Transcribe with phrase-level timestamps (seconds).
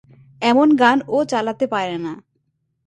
[0.41, 2.13] এমন গান ও চালাতে পারে না।